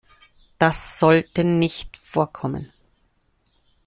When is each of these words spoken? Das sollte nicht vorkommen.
Das 0.57 0.97
sollte 0.97 1.43
nicht 1.43 1.95
vorkommen. 1.95 2.73